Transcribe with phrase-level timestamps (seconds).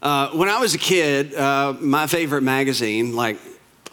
[0.00, 3.38] Uh, when I was a kid, uh, my favorite magazine, like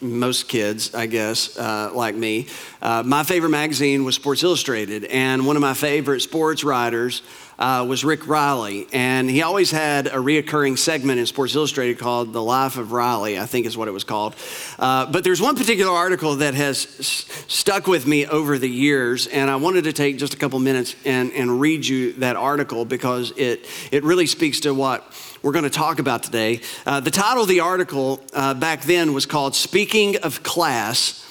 [0.01, 2.47] most kids, I guess, uh, like me,
[2.81, 5.05] uh, my favorite magazine was Sports Illustrated.
[5.05, 7.23] And one of my favorite sports writers
[7.57, 8.85] uh, was Rick Reilly.
[8.93, 13.39] And he always had a reoccurring segment in Sports Illustrated called The Life of Reilly,
[13.39, 14.35] I think is what it was called.
[14.77, 19.25] But there's one particular article that has s- stuck with me over the years.
[19.25, 22.85] And I wanted to take just a couple minutes and, and read you that article
[22.85, 25.09] because it, it really speaks to what
[25.45, 26.59] we're going to talk about today.
[26.87, 31.23] Uh, the title of the article uh, back then was called Speaking of Class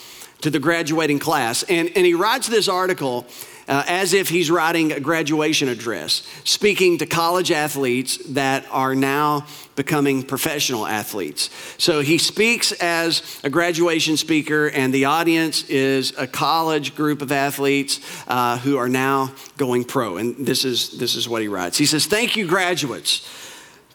[0.43, 1.65] to the Graduating Class.
[1.65, 3.27] And, and he writes this article
[3.67, 9.47] uh, as if he's writing a graduation address, speaking to college athletes that are now
[9.75, 11.51] becoming professional athletes.
[11.79, 17.33] So he speaks as a graduation speaker, and the audience is a college group of
[17.33, 20.19] athletes uh, who are now going pro.
[20.19, 21.77] And this is, this is what he writes.
[21.77, 23.41] He says, Thank you, graduates.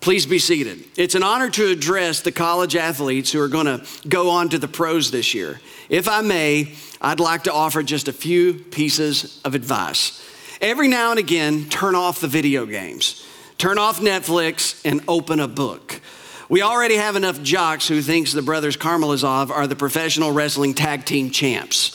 [0.02, 0.86] Please be seated.
[0.96, 4.58] It's an honor to address the college athletes who are going to go on to
[4.58, 5.60] the pros this year.
[5.90, 10.26] If I may, I'd like to offer just a few pieces of advice.
[10.62, 13.26] Every now and again, turn off the video games,
[13.58, 16.00] turn off Netflix, and open a book.
[16.48, 21.06] We already have enough jocks who thinks the brothers Karamazov are the professional wrestling tag
[21.06, 21.92] team champs.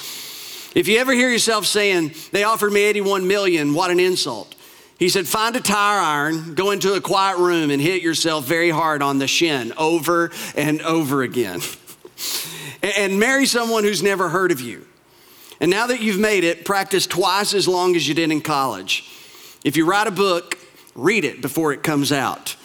[0.75, 4.54] If you ever hear yourself saying, they offered me 81 million, what an insult.
[4.99, 8.71] He said, find a tire iron, go into a quiet room, and hit yourself very
[8.71, 11.61] hard on the shin over and over again.
[12.83, 14.87] and marry someone who's never heard of you.
[15.61, 19.11] And now that you've made it, practice twice as long as you did in college.
[19.65, 20.59] If you write a book,
[20.95, 22.57] read it before it comes out.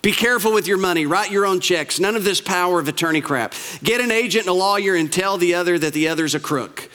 [0.00, 1.04] Be careful with your money.
[1.04, 1.98] Write your own checks.
[1.98, 3.54] None of this power of attorney crap.
[3.82, 6.88] Get an agent and a lawyer and tell the other that the other's a crook.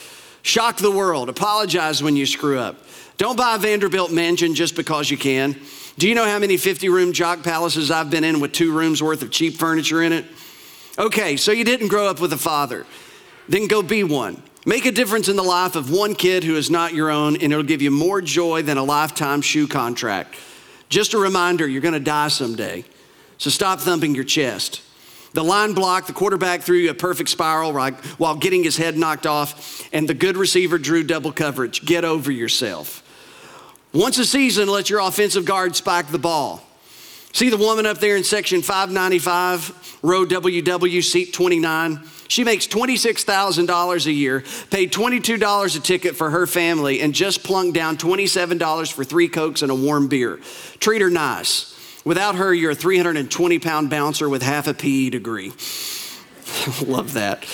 [0.44, 1.28] Shock the world.
[1.28, 2.78] Apologize when you screw up.
[3.22, 5.56] Don't buy a Vanderbilt mansion just because you can.
[6.00, 9.04] Do you know how many 50 room jock palaces I've been in with two rooms
[9.04, 10.26] worth of cheap furniture in it?
[10.98, 12.84] Okay, so you didn't grow up with a father.
[13.48, 14.42] Then go be one.
[14.66, 17.54] Make a difference in the life of one kid who is not your own, and
[17.54, 20.34] it'll give you more joy than a lifetime shoe contract.
[20.90, 22.84] Just a reminder you're going to die someday.
[23.38, 24.82] So stop thumping your chest.
[25.34, 27.72] The line block, the quarterback threw a perfect spiral
[28.18, 31.86] while getting his head knocked off, and the good receiver drew double coverage.
[31.86, 33.04] Get over yourself.
[33.94, 36.64] Once a season, let your offensive guard spike the ball.
[37.34, 42.02] See the woman up there in section 595, row WW, seat 29?
[42.28, 47.76] She makes $26,000 a year, paid $22 a ticket for her family, and just plunked
[47.76, 50.40] down $27 for three Cokes and a warm beer.
[50.80, 51.78] Treat her nice.
[52.06, 55.52] Without her, you're a 320 pound bouncer with half a PE degree.
[56.86, 57.46] Love that.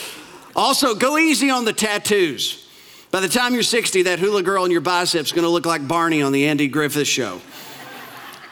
[0.55, 2.66] Also, go easy on the tattoos.
[3.11, 5.87] By the time you're 60, that hula girl in your bicep's is gonna look like
[5.87, 7.41] Barney on the Andy Griffith show.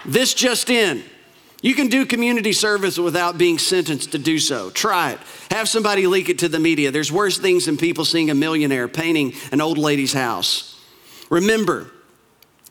[0.06, 1.04] this just in.
[1.62, 4.70] You can do community service without being sentenced to do so.
[4.70, 5.20] Try it.
[5.50, 6.92] Have somebody leak it to the media.
[6.92, 10.80] There's worse things than people seeing a millionaire painting an old lady's house.
[11.32, 11.90] Remember,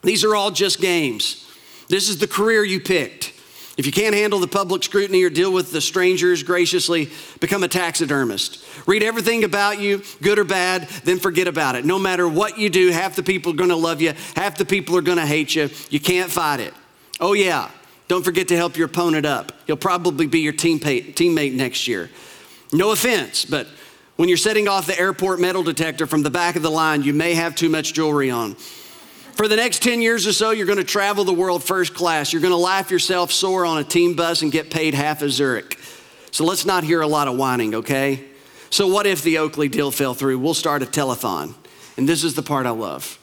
[0.01, 1.45] these are all just games.
[1.89, 3.33] This is the career you picked.
[3.77, 7.09] If you can't handle the public scrutiny or deal with the strangers graciously,
[7.41, 8.63] become a taxidermist.
[8.87, 11.83] Read everything about you, good or bad, then forget about it.
[11.83, 14.95] No matter what you do, half the people are gonna love you, half the people
[14.95, 15.69] are gonna hate you.
[15.89, 16.73] You can't fight it.
[17.19, 17.69] Oh, yeah,
[18.07, 19.51] don't forget to help your opponent up.
[19.67, 22.09] He'll probably be your teammate next year.
[22.71, 23.67] No offense, but
[24.15, 27.13] when you're setting off the airport metal detector from the back of the line, you
[27.13, 28.55] may have too much jewelry on.
[29.35, 32.31] For the next 10 years or so, you're going to travel the world first class.
[32.31, 35.29] You're going to laugh yourself sore on a team bus and get paid half a
[35.29, 35.77] Zurich.
[36.31, 38.23] So let's not hear a lot of whining, okay?
[38.69, 40.39] So, what if the Oakley deal fell through?
[40.39, 41.53] We'll start a telethon.
[41.97, 43.19] And this is the part I love.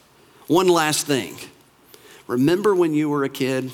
[0.47, 1.37] One last thing.
[2.27, 3.73] Remember when you were a kid?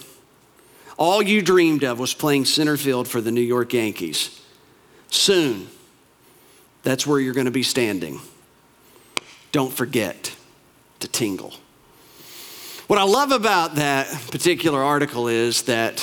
[0.97, 4.41] All you dreamed of was playing center field for the New York Yankees.
[5.10, 5.69] Soon,
[6.82, 8.21] that's where you're going to be standing.
[9.53, 10.34] Don't forget
[11.00, 11.54] to tingle.
[12.88, 16.00] What I love about that particular article is that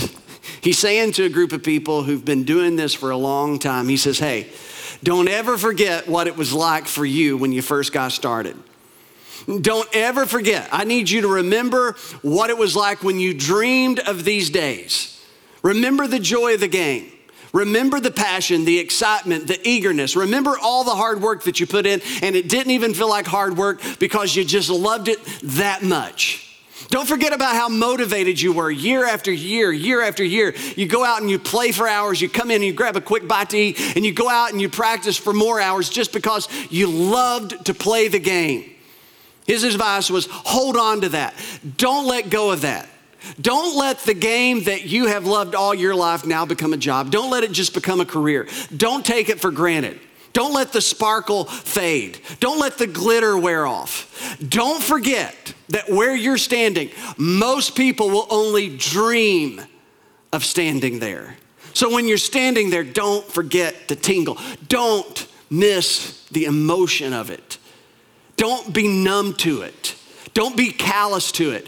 [0.61, 3.87] he's saying to a group of people who've been doing this for a long time,
[3.87, 4.51] he says, Hey,
[5.01, 8.55] don't ever forget what it was like for you when you first got started.
[9.61, 10.69] Don't ever forget.
[10.71, 15.19] I need you to remember what it was like when you dreamed of these days.
[15.63, 17.11] Remember the joy of the game.
[17.51, 20.15] Remember the passion, the excitement, the eagerness.
[20.15, 23.25] Remember all the hard work that you put in, and it didn't even feel like
[23.25, 26.45] hard work because you just loved it that much.
[26.89, 30.53] Don't forget about how motivated you were year after year, year after year.
[30.75, 33.01] You go out and you play for hours, you come in and you grab a
[33.01, 36.11] quick bite to eat, and you go out and you practice for more hours just
[36.11, 38.69] because you loved to play the game.
[39.45, 41.33] His advice was hold on to that.
[41.77, 42.89] Don't let go of that.
[43.41, 47.09] Don't let the game that you have loved all your life now become a job.
[47.09, 48.47] Don't let it just become a career.
[48.75, 49.99] Don't take it for granted.
[50.35, 52.19] Don't let the sparkle fade.
[52.41, 54.37] Don't let the glitter wear off.
[54.45, 59.61] Don't forget that where you're standing, most people will only dream
[60.33, 61.37] of standing there.
[61.73, 64.37] So when you're standing there, don't forget to tingle.
[64.67, 67.57] Don't miss the emotion of it.
[68.35, 69.95] Don't be numb to it.
[70.33, 71.65] Don't be callous to it.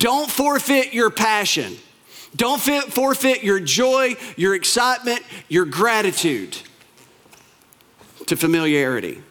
[0.00, 1.76] Don't forfeit your passion.
[2.34, 6.58] Don't forfeit your joy, your excitement, your gratitude
[8.30, 9.22] to familiarity.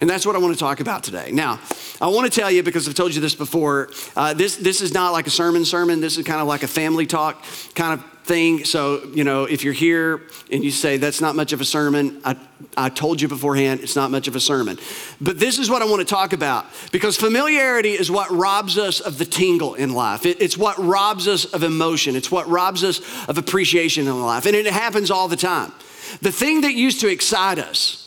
[0.00, 1.30] And that's what I want to talk about today.
[1.32, 1.60] Now,
[2.00, 4.92] I want to tell you, because I've told you this before, uh, this, this is
[4.92, 6.00] not like a sermon sermon.
[6.00, 7.44] This is kind of like a family talk
[7.74, 8.64] kind of thing.
[8.64, 12.20] So, you know, if you're here and you say, that's not much of a sermon,
[12.24, 12.36] I,
[12.76, 14.78] I told you beforehand, it's not much of a sermon.
[15.20, 19.00] But this is what I want to talk about because familiarity is what robs us
[19.00, 20.26] of the tingle in life.
[20.26, 22.16] It, it's what robs us of emotion.
[22.16, 24.46] It's what robs us of appreciation in life.
[24.46, 25.72] And it happens all the time.
[26.20, 28.01] The thing that used to excite us,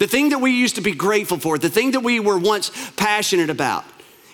[0.00, 2.70] the thing that we used to be grateful for, the thing that we were once
[2.96, 3.84] passionate about,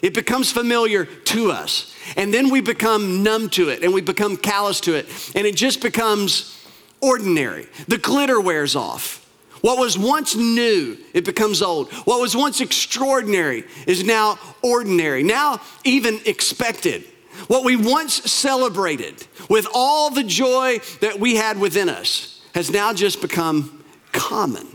[0.01, 1.93] it becomes familiar to us.
[2.17, 5.07] And then we become numb to it and we become callous to it.
[5.35, 6.65] And it just becomes
[7.01, 7.67] ordinary.
[7.89, 9.25] The glitter wears off.
[9.61, 11.93] What was once new, it becomes old.
[12.05, 17.05] What was once extraordinary is now ordinary, now even expected.
[17.49, 22.93] What we once celebrated with all the joy that we had within us has now
[22.93, 24.69] just become common.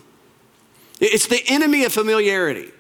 [1.02, 2.72] It's the enemy of familiarity.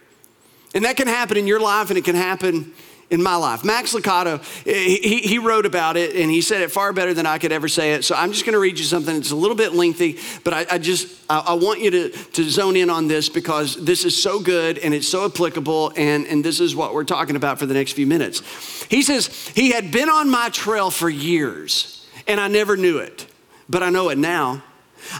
[0.74, 2.74] And that can happen in your life and it can happen
[3.10, 3.66] in my life.
[3.66, 7.26] Max Lucado, eh, he, he wrote about it and he said it far better than
[7.26, 8.06] I could ever say it.
[8.06, 9.14] So I'm just going to read you something.
[9.18, 12.50] It's a little bit lengthy, but I, I just, I, I, want you to, to
[12.50, 16.44] zone in on this because this is so good and it's so applicable and, and
[16.44, 18.84] this is what we're talking about for the next few minutes.
[18.86, 23.28] He says, he had been on my trail for years and I never knew it,
[23.68, 24.64] but I know it now.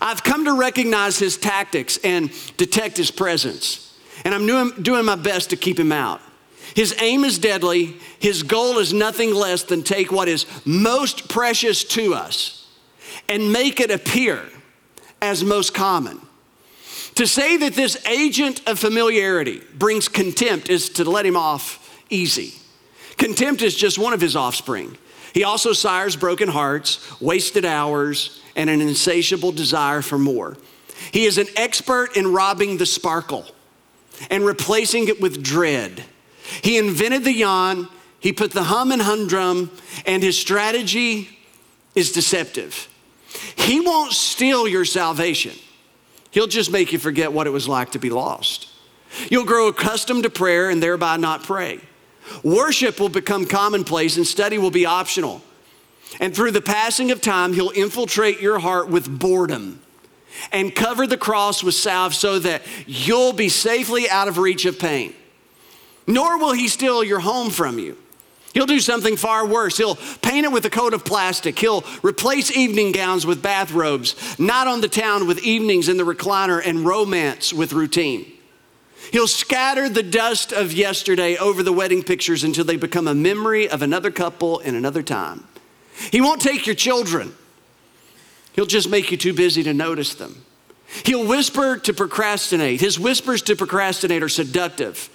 [0.02, 3.98] I've come to recognize his tactics and detect his presence.
[4.24, 4.46] And I'm
[4.82, 6.22] doing, my best to keep him out.
[6.76, 7.98] His aim is deadly.
[8.20, 12.68] His goal is nothing less than take what is most precious to us
[13.28, 14.44] and make it appear
[15.22, 16.20] as most common.
[17.16, 22.54] To say that this agent of familiarity brings contempt is to let him off easy.
[23.18, 24.98] Contempt is just one of his offspring.
[25.34, 30.58] He also sires broken hearts, wasted hours, and an insatiable desire for more.
[31.12, 33.46] He is an expert in robbing the sparkle
[34.30, 36.04] and replacing it with dread.
[36.62, 37.88] He invented the yawn,
[38.20, 39.72] he put the hum and humdrum,
[40.06, 41.40] and his strategy
[41.96, 42.88] is deceptive.
[43.56, 45.54] He won't steal your salvation,
[46.32, 48.68] he'll just make you forget what it was like to be lost.
[49.30, 51.82] You'll grow accustomed to prayer and thereby not pray.
[52.44, 55.42] Worship will become commonplace and study will be optional.
[56.20, 59.82] And through the passing of time, he'll infiltrate your heart with boredom
[60.52, 64.80] and cover the cross with salve so that you'll be safely out of reach of
[64.80, 65.14] pain.
[66.08, 67.98] Nor will he steal your home from you.
[68.54, 69.78] He'll do something far worse.
[69.78, 71.58] He'll paint it with a coat of plastic.
[71.58, 76.62] He'll replace evening gowns with bathrobes, not on the town with evenings in the recliner,
[76.64, 78.30] and romance with routine.
[79.12, 83.70] He'll scatter the dust of yesterday over the wedding pictures until they become a memory
[83.70, 85.48] of another couple in another time.
[86.12, 87.34] He won't take your children,
[88.54, 90.44] He'll just make you too busy to notice them.
[91.06, 92.82] He'll whisper to procrastinate.
[92.82, 95.10] His whispers to procrastinate are seductive.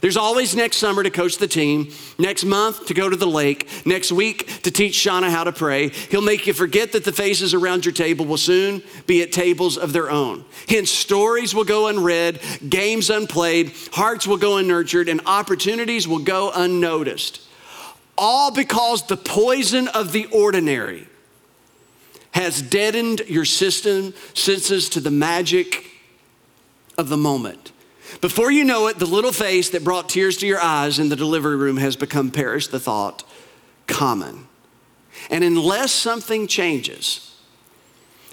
[0.00, 3.86] There's always next summer to coach the team, next month to go to the lake,
[3.86, 5.90] next week to teach Shauna how to pray.
[5.90, 9.78] He'll make you forget that the faces around your table will soon be at tables
[9.78, 10.44] of their own.
[10.68, 16.50] Hence, stories will go unread, games unplayed, hearts will go unnurtured, and opportunities will go
[16.52, 17.40] unnoticed
[18.16, 21.06] all because the poison of the ordinary
[22.32, 25.90] has deadened your system senses to the magic
[26.98, 27.72] of the moment.
[28.20, 31.16] Before you know it, the little face that brought tears to your eyes in the
[31.16, 33.24] delivery room has become, perish the thought,
[33.86, 34.46] common.
[35.30, 37.36] And unless something changes,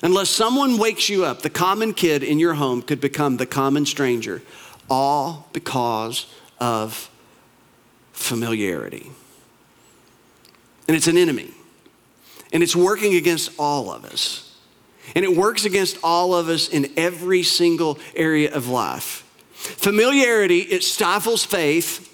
[0.02, 3.86] unless someone wakes you up, the common kid in your home could become the common
[3.86, 4.42] stranger,
[4.90, 6.26] all because
[6.60, 7.10] of
[8.14, 9.12] familiarity
[10.92, 11.50] and it's an enemy.
[12.52, 14.58] And it's working against all of us.
[15.16, 19.26] And it works against all of us in every single area of life.
[19.54, 22.14] Familiarity, it stifles faith,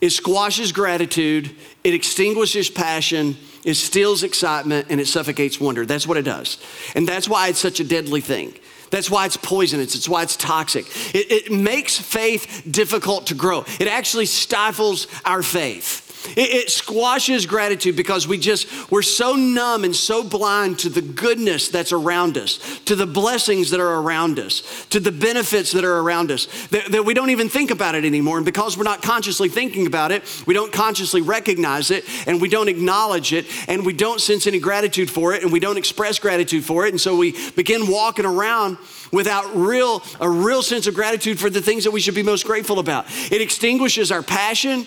[0.00, 1.50] it squashes gratitude,
[1.82, 5.84] it extinguishes passion, it steals excitement, and it suffocates wonder.
[5.84, 6.64] That's what it does.
[6.94, 8.54] And that's why it's such a deadly thing.
[8.90, 9.96] That's why it's poisonous.
[9.96, 10.86] It's why it's toxic.
[11.12, 13.64] It, it makes faith difficult to grow.
[13.80, 16.06] It actually stifles our faith.
[16.36, 21.02] It, it, squashes gratitude because we just, we're so numb and so blind to the
[21.02, 25.84] goodness that's around us, to the blessings that are around us, to the benefits that
[25.84, 28.36] are around us, that, that we don't even think about it anymore.
[28.36, 32.48] And because we're not consciously thinking about it, we don't consciously recognize it, and we
[32.48, 36.18] don't acknowledge it, and we don't sense any gratitude for it, and we don't express
[36.18, 36.90] gratitude for it.
[36.90, 38.78] And so we begin walking around
[39.12, 42.46] without real, a real sense of gratitude for the things that we should be most
[42.46, 43.06] grateful about.
[43.32, 44.86] It extinguishes our passion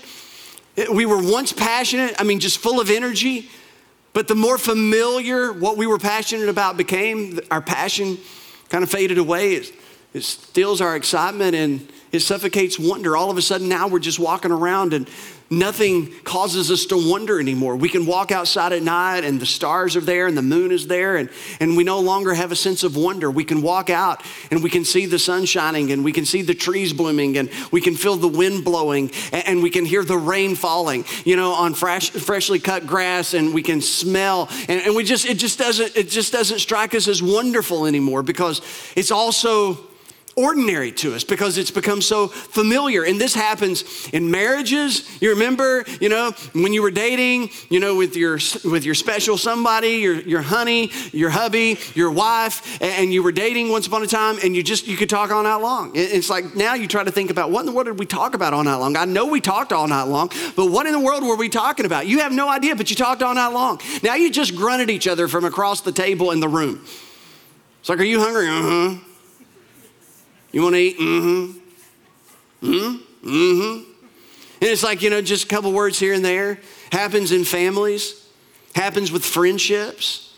[0.92, 3.50] we were once passionate, I mean, just full of energy,
[4.13, 8.18] but the more familiar what we were passionate about became, our passion
[8.70, 9.56] kind of faded away.
[9.56, 9.74] It,
[10.13, 13.17] it steals our excitement and it suffocates wonder.
[13.17, 15.10] All of a sudden, now we're just walking around and
[15.53, 17.75] Nothing causes us to wonder anymore.
[17.75, 20.88] We can walk outside at night and the stars are there and the moon is
[20.88, 21.29] there, and,
[21.60, 23.29] and we no longer have a sense of wonder.
[23.29, 26.41] We can walk out and we can see the sun shining and we can see
[26.41, 30.03] the trees blooming and we can feel the wind blowing and, and we can hear
[30.03, 34.50] the rain falling, you know, on fresh, freshly cut grass and we can smell.
[34.67, 38.24] And, and we just, it just doesn't, it just doesn't strike us as wonderful anymore
[38.24, 38.62] because
[38.96, 39.77] it's also
[40.36, 43.04] ordinary to us because it's become so familiar.
[43.04, 45.22] And this happens in marriages.
[45.22, 49.38] You remember, you know, when you were dating, you know, with your with your special
[49.38, 54.08] somebody, your your honey, your hubby, your wife, and you were dating once upon a
[54.08, 55.92] time, and you just you could talk all night long.
[55.96, 58.34] It's like now you try to think about what in the world did we talk
[58.34, 58.98] about all night long?
[58.98, 61.86] I know we talked all night long, but what in the world were we talking
[61.86, 62.08] about?
[62.08, 63.80] You have no idea, but you talked all night long.
[64.02, 66.84] Now you just grunted each other from across the table in the room.
[67.80, 68.48] It's like, are you hungry?
[68.48, 69.12] Uh-huh.
[70.53, 70.98] You want to eat?
[70.98, 71.22] Mm
[72.62, 72.67] hmm.
[72.67, 73.29] Mm hmm.
[73.29, 73.91] Mm hmm.
[74.62, 76.60] And it's like, you know, just a couple words here and there.
[76.91, 78.25] Happens in families,
[78.75, 80.33] happens with friendships.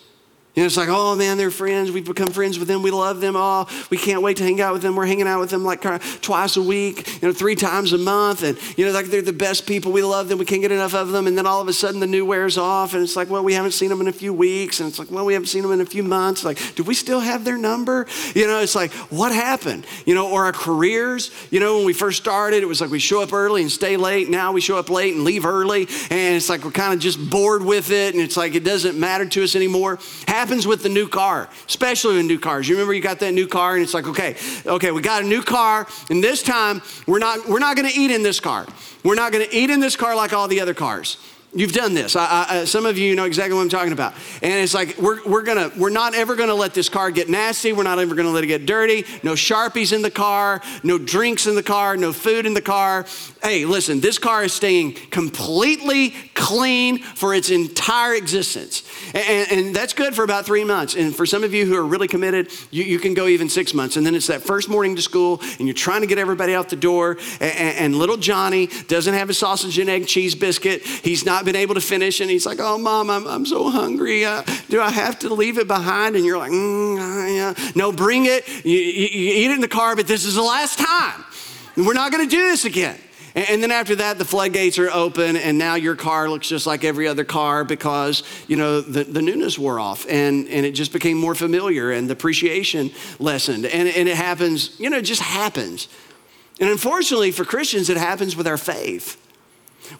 [0.56, 1.90] You know, it's like, oh man, they're friends.
[1.92, 2.80] We've become friends with them.
[2.80, 3.34] We love them.
[3.36, 4.96] Oh, we can't wait to hang out with them.
[4.96, 7.98] We're hanging out with them like uh, twice a week, you know, three times a
[7.98, 8.42] month.
[8.42, 9.92] And, you know, like they're the best people.
[9.92, 10.38] We love them.
[10.38, 11.26] We can't get enough of them.
[11.26, 12.94] And then all of a sudden the new wears off.
[12.94, 14.80] And it's like, well, we haven't seen them in a few weeks.
[14.80, 16.42] And it's like, well, we haven't seen them in a few months.
[16.42, 18.06] Like, do we still have their number?
[18.34, 19.86] You know, it's like, what happened?
[20.06, 21.32] You know, or our careers.
[21.50, 23.98] You know, when we first started, it was like we show up early and stay
[23.98, 24.30] late.
[24.30, 25.82] Now we show up late and leave early.
[26.08, 28.14] And it's like we're kind of just bored with it.
[28.14, 29.98] And it's like it doesn't matter to us anymore
[30.46, 32.68] happens with the new car, especially with new cars.
[32.68, 35.26] You remember you got that new car and it's like, okay, okay, we got a
[35.26, 38.64] new car, and this time we're not we're not gonna eat in this car.
[39.02, 41.18] We're not gonna eat in this car like all the other cars.
[41.52, 42.16] You've done this.
[42.16, 44.14] I, I, some of you know exactly what I'm talking about.
[44.42, 47.72] And it's like we're, we're gonna we're not ever gonna let this car get nasty.
[47.72, 49.04] We're not ever gonna let it get dirty.
[49.24, 50.60] No sharpies in the car.
[50.84, 51.96] No drinks in the car.
[51.96, 53.06] No food in the car.
[53.42, 59.94] Hey, listen, this car is staying completely clean for its entire existence, and, and that's
[59.94, 60.94] good for about three months.
[60.94, 63.74] And for some of you who are really committed, you, you can go even six
[63.74, 63.96] months.
[63.96, 66.68] And then it's that first morning to school, and you're trying to get everybody out
[66.68, 67.16] the door.
[67.40, 70.82] And, and little Johnny doesn't have a sausage and egg cheese biscuit.
[70.82, 72.20] He's not been able to finish.
[72.20, 74.24] And he's like, Oh, mom, I'm, I'm so hungry.
[74.24, 76.16] Uh, do I have to leave it behind?
[76.16, 77.72] And you're like, mm, uh, yeah.
[77.74, 78.46] No, bring it.
[78.64, 81.24] You, you, you eat it in the car, but this is the last time.
[81.76, 82.98] We're not going to do this again.
[83.36, 86.84] And then after that, the floodgates are open, and now your car looks just like
[86.84, 90.90] every other car because, you know, the, the newness wore off and, and it just
[90.90, 93.66] became more familiar and the appreciation lessened.
[93.66, 95.88] And, and it happens, you know, it just happens.
[96.60, 99.20] And unfortunately for Christians, it happens with our faith.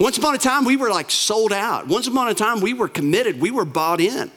[0.01, 1.87] Once upon a time, we were like sold out.
[1.89, 4.31] Once upon a time, we were committed, we were bought in.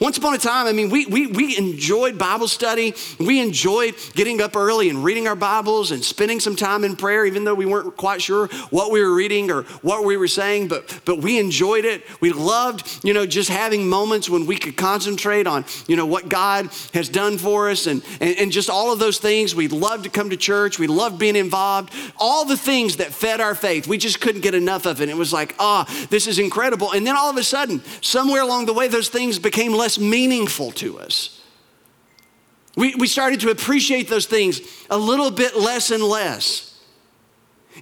[0.00, 2.94] Once upon a time, I mean, we, we, we enjoyed Bible study.
[3.18, 7.26] We enjoyed getting up early and reading our Bibles and spending some time in prayer,
[7.26, 10.68] even though we weren't quite sure what we were reading or what we were saying,
[10.68, 12.02] but, but we enjoyed it.
[12.22, 16.30] We loved, you know, just having moments when we could concentrate on, you know, what
[16.30, 19.54] God has done for us and, and, and just all of those things.
[19.54, 20.78] We loved to come to church.
[20.78, 21.92] We loved being involved.
[22.16, 25.10] All the things that fed our faith, we just couldn't get enough of it.
[25.10, 26.90] It was like, ah, oh, this is incredible.
[26.92, 29.98] And then all of a sudden, somewhere along the way, those things became less less
[29.98, 31.40] meaningful to us.
[32.76, 36.78] We, we started to appreciate those things a little bit less and less.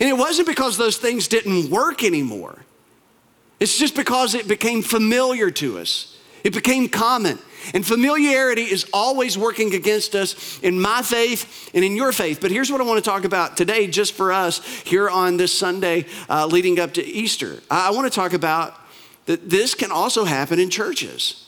[0.00, 2.64] And it wasn't because those things didn't work anymore,
[3.60, 7.38] it's just because it became familiar to us, it became common.
[7.74, 12.40] And familiarity is always working against us in my faith and in your faith.
[12.40, 15.52] But here's what I want to talk about today, just for us here on this
[15.52, 17.60] Sunday uh, leading up to Easter.
[17.68, 18.78] I, I want to talk about
[19.26, 21.47] that this can also happen in churches.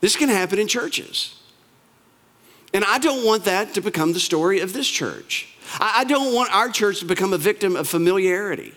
[0.00, 1.34] This can happen in churches.
[2.72, 5.48] And I don't want that to become the story of this church.
[5.80, 8.72] I don't want our church to become a victim of familiarity.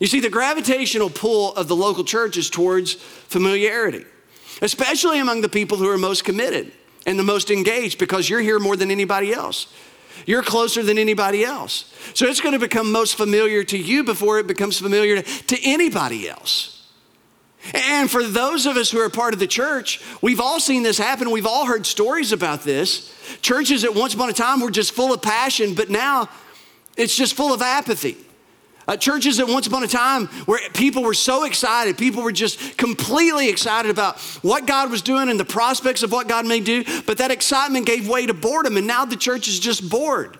[0.00, 4.04] You see, the gravitational pull of the local church is towards familiarity,
[4.62, 6.72] especially among the people who are most committed
[7.06, 9.72] and the most engaged because you're here more than anybody else.
[10.26, 11.94] You're closer than anybody else.
[12.14, 15.58] So it's going to become most familiar to you before it becomes familiar to, to
[15.62, 16.79] anybody else.
[17.74, 20.98] And for those of us who are part of the church, we've all seen this
[20.98, 21.30] happen.
[21.30, 23.14] We've all heard stories about this.
[23.42, 26.28] Churches at once upon a time were just full of passion, but now
[26.96, 28.16] it's just full of apathy.
[28.88, 32.76] Uh, churches at once upon a time where people were so excited, people were just
[32.76, 36.82] completely excited about what God was doing and the prospects of what God may do,
[37.06, 40.38] but that excitement gave way to boredom, and now the church is just bored.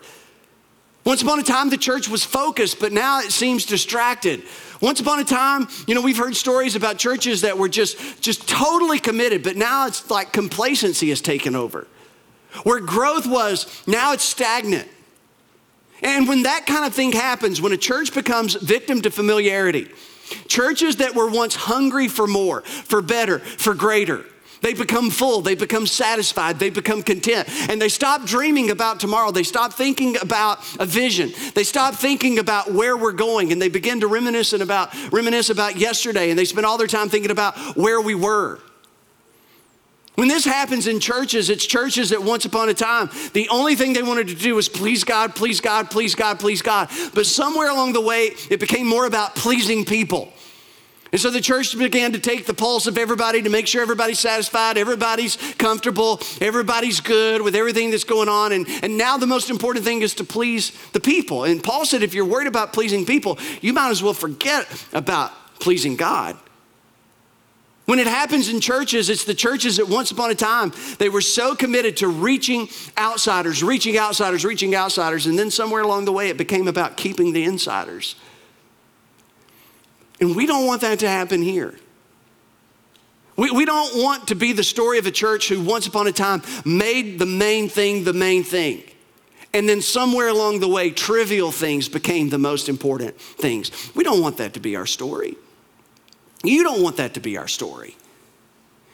[1.05, 4.43] Once upon a time, the church was focused, but now it seems distracted.
[4.81, 8.49] Once upon a time, you know, we've heard stories about churches that were just, just
[8.49, 11.87] totally committed, but now it's like complacency has taken over.
[12.63, 14.89] Where growth was, now it's stagnant.
[16.01, 19.87] And when that kind of thing happens, when a church becomes victim to familiarity,
[20.47, 24.25] churches that were once hungry for more, for better, for greater,
[24.61, 29.31] they become full, they become satisfied, they become content, and they stop dreaming about tomorrow.
[29.31, 31.31] They stop thinking about a vision.
[31.55, 35.77] They stop thinking about where we're going, and they begin to reminisce about reminisce about
[35.77, 38.59] yesterday, and they spend all their time thinking about where we were.
[40.15, 43.93] When this happens in churches, it's churches that once upon a time, the only thing
[43.93, 46.89] they wanted to do was please God, please God, please God, please God.
[47.15, 50.31] But somewhere along the way, it became more about pleasing people.
[51.11, 54.19] And so the church began to take the pulse of everybody to make sure everybody's
[54.19, 58.53] satisfied, everybody's comfortable, everybody's good with everything that's going on.
[58.53, 61.43] And, and now the most important thing is to please the people.
[61.43, 65.31] And Paul said, if you're worried about pleasing people, you might as well forget about
[65.59, 66.37] pleasing God.
[67.85, 71.19] When it happens in churches, it's the churches that once upon a time, they were
[71.19, 76.29] so committed to reaching outsiders, reaching outsiders, reaching outsiders, and then somewhere along the way,
[76.29, 78.15] it became about keeping the insiders.
[80.21, 81.73] And we don't want that to happen here.
[83.35, 86.11] We, we don't want to be the story of a church who once upon a
[86.11, 88.83] time made the main thing the main thing.
[89.53, 93.91] And then somewhere along the way, trivial things became the most important things.
[93.95, 95.35] We don't want that to be our story.
[96.43, 97.97] You don't want that to be our story.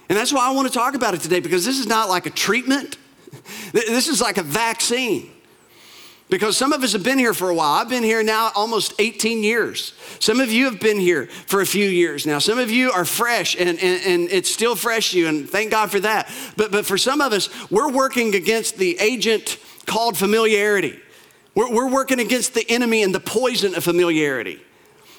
[0.10, 2.26] And that's why I want to talk about it today because this is not like
[2.26, 2.98] a treatment,
[3.74, 5.30] this is like a vaccine.
[6.30, 7.74] Because some of us have been here for a while.
[7.74, 9.94] I've been here now almost 18 years.
[10.20, 12.40] Some of you have been here for a few years now.
[12.40, 15.90] Some of you are fresh and, and, and it's still fresh you, and thank God
[15.90, 16.30] for that.
[16.58, 21.00] But, but for some of us, we're working against the agent called familiarity.
[21.56, 24.62] We're, we're working against the enemy and the poison of familiarity.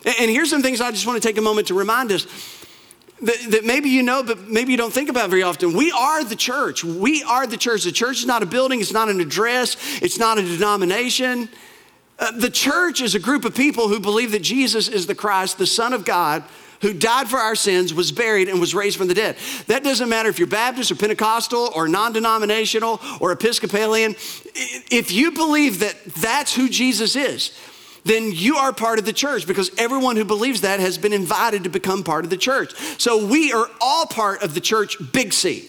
[0.05, 2.27] And, and here's some things I just want to take a moment to remind us
[3.23, 5.73] that, that, maybe you know, but maybe you don't think about very often.
[5.77, 6.85] We are the church.
[6.85, 7.85] We are the church.
[7.85, 11.49] The church is not a building, it's not an address, it's not a denomination.
[12.19, 15.59] Uh, the church is a group of people who believe that Jesus is the Christ,
[15.59, 16.43] the Son of God,
[16.81, 19.37] who died for our sins, was buried, and was raised from the dead.
[19.67, 24.15] That doesn't matter if you're Baptist or Pentecostal or non denominational or Episcopalian.
[24.15, 27.57] If you believe that that's who Jesus is,
[28.09, 31.65] then you are part of the church because everyone who believes that has been invited
[31.65, 32.75] to become part of the church.
[32.99, 35.69] So we are all part of the church, big C.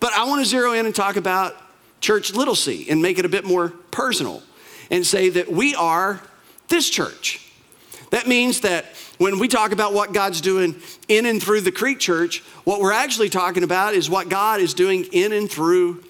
[0.00, 1.54] But I want to zero in and talk about
[2.00, 4.42] church, little c, and make it a bit more personal
[4.90, 6.20] and say that we are
[6.68, 7.46] this church.
[8.10, 8.86] That means that
[9.18, 10.74] when we talk about what God's doing
[11.08, 14.74] in and through the Creek Church, what we're actually talking about is what God is
[14.74, 16.02] doing in and through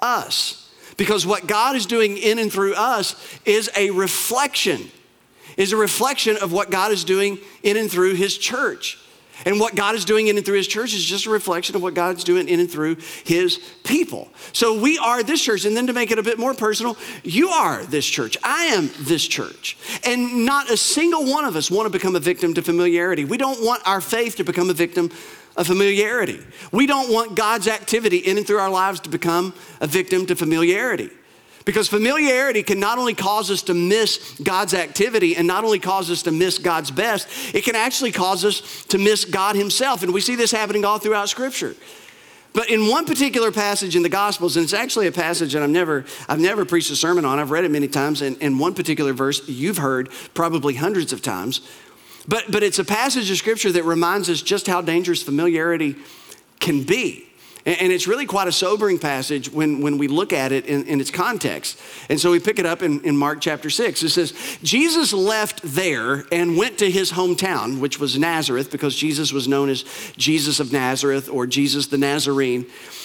[0.00, 0.67] us.
[0.98, 4.90] Because what God is doing in and through us is a reflection,
[5.56, 8.98] is a reflection of what God is doing in and through His church.
[9.44, 11.82] And what God is doing in and through His church is just a reflection of
[11.82, 14.28] what God's doing in and through His people.
[14.52, 15.64] So we are this church.
[15.64, 18.36] And then to make it a bit more personal, you are this church.
[18.42, 19.78] I am this church.
[20.04, 23.24] And not a single one of us want to become a victim to familiarity.
[23.24, 25.12] We don't want our faith to become a victim
[25.58, 26.40] of familiarity.
[26.72, 30.36] We don't want God's activity in and through our lives to become a victim to
[30.36, 31.10] familiarity.
[31.64, 36.10] Because familiarity can not only cause us to miss God's activity and not only cause
[36.10, 40.02] us to miss God's best, it can actually cause us to miss God Himself.
[40.02, 41.74] And we see this happening all throughout Scripture.
[42.54, 45.68] But in one particular passage in the Gospels, and it's actually a passage that I've
[45.68, 48.74] never, I've never preached a sermon on, I've read it many times, and in one
[48.74, 51.60] particular verse you've heard probably hundreds of times,
[52.28, 55.96] but, but it's a passage of scripture that reminds us just how dangerous familiarity
[56.60, 57.24] can be.
[57.68, 61.00] And it's really quite a sobering passage when, when we look at it in, in
[61.02, 61.78] its context.
[62.08, 64.02] And so we pick it up in, in Mark chapter 6.
[64.02, 69.32] It says, Jesus left there and went to his hometown, which was Nazareth, because Jesus
[69.32, 69.84] was known as
[70.16, 72.64] Jesus of Nazareth or Jesus the Nazarene.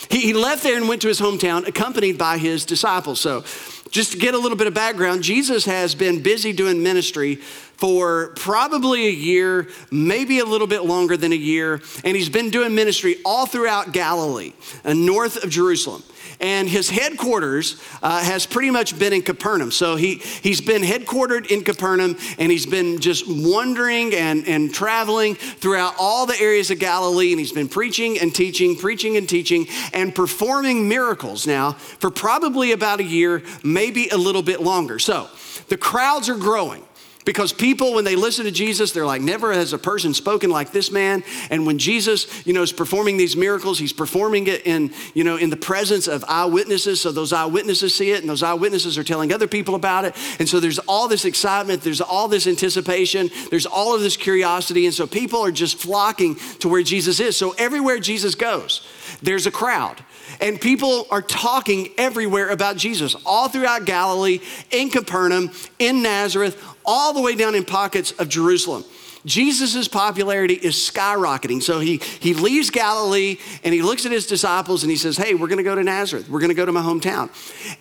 [0.10, 3.20] He, he left there and went to his hometown, accompanied by his disciples.
[3.20, 3.44] So
[3.94, 8.30] just to get a little bit of background, Jesus has been busy doing ministry for
[8.36, 12.74] probably a year, maybe a little bit longer than a year, and he's been doing
[12.74, 14.54] ministry all throughout Galilee,
[14.84, 16.02] uh, north of Jerusalem
[16.40, 19.72] and his headquarters uh, has pretty much been in Capernaum.
[19.72, 25.36] So he, he's been headquartered in Capernaum and he's been just wandering and, and traveling
[25.36, 27.32] throughout all the areas of Galilee.
[27.32, 32.72] And he's been preaching and teaching, preaching and teaching, and performing miracles now for probably
[32.72, 35.00] about a year, maybe a little bit longer.
[35.00, 35.30] So
[35.70, 36.84] the crowds are growing.
[37.26, 40.72] Because people, when they listen to Jesus, they're like, never has a person spoken like
[40.72, 41.24] this man.
[41.50, 45.38] And when Jesus, you know, is performing these miracles, he's performing it in, you know,
[45.38, 47.00] in the presence of eyewitnesses.
[47.02, 50.16] So those eyewitnesses see it, and those eyewitnesses are telling other people about it.
[50.40, 54.86] And so there's all this excitement, there's all this anticipation, there's all of this curiosity.
[54.86, 57.38] And so people are just flocking to where Jesus is.
[57.38, 58.86] So everywhere Jesus goes,
[59.22, 60.04] there's a crowd.
[60.42, 64.40] And people are talking everywhere about Jesus, all throughout Galilee,
[64.72, 68.84] in Capernaum, in Nazareth, all the way down in pockets of Jerusalem.
[69.26, 71.62] Jesus' popularity is skyrocketing.
[71.62, 75.34] So he, he leaves Galilee and he looks at his disciples and he says, Hey,
[75.34, 76.28] we're going to go to Nazareth.
[76.28, 77.30] We're going to go to my hometown.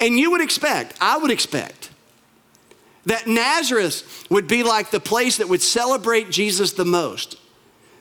[0.00, 1.90] And you would expect, I would expect,
[3.06, 7.36] that Nazareth would be like the place that would celebrate Jesus the most.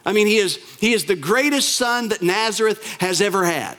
[0.05, 3.77] I mean, he is, he is the greatest son that Nazareth has ever had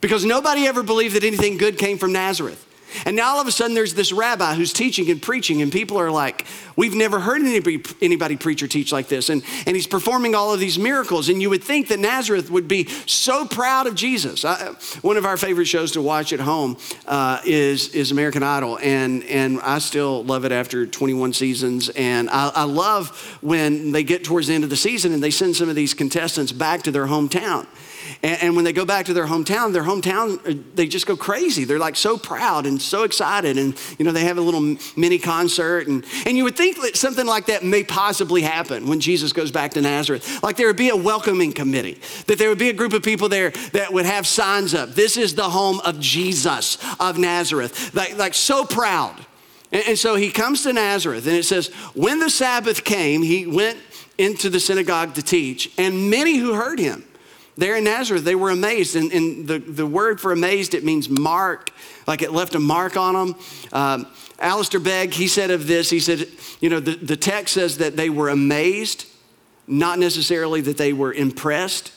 [0.00, 2.64] because nobody ever believed that anything good came from Nazareth.
[3.06, 5.98] And now all of a sudden there's this rabbi who's teaching and preaching, and people
[5.98, 9.28] are like, We've never heard anybody, anybody preach or teach like this.
[9.28, 11.28] And, and he's performing all of these miracles.
[11.28, 14.44] And you would think that Nazareth would be so proud of Jesus.
[14.44, 16.76] I, one of our favorite shows to watch at home
[17.06, 18.78] uh, is, is American Idol.
[18.82, 21.90] And, and I still love it after 21 seasons.
[21.90, 25.30] And I, I love when they get towards the end of the season and they
[25.30, 27.66] send some of these contestants back to their hometown.
[28.24, 31.14] And, and, when they go back to their hometown, their hometown, uh, they just go
[31.14, 31.64] crazy.
[31.64, 33.58] They're like so proud and so excited.
[33.58, 35.88] And, you know, they have a little mini concert.
[35.88, 39.50] And, and you would think that something like that may possibly happen when Jesus goes
[39.50, 40.42] back to Nazareth.
[40.42, 43.28] Like there would be a welcoming committee, that there would be a group of people
[43.28, 44.94] there that would have signs up.
[44.94, 47.94] This is the home of Jesus of Nazareth.
[47.94, 49.14] Like, like so proud.
[49.70, 53.46] And, and so he comes to Nazareth, and it says, when the Sabbath came, he
[53.46, 53.78] went
[54.16, 57.04] into the synagogue to teach, and many who heard him
[57.56, 58.96] there in Nazareth, they were amazed.
[58.96, 61.70] And, and, the, the word for amazed, it means mark,
[62.06, 63.36] like it left a mark on them.
[63.72, 64.06] Um,
[64.38, 66.26] Alistair Begg, he said of this, he said,
[66.60, 69.06] you know, the, the text says that they were amazed,
[69.66, 71.92] not necessarily that they were impressed.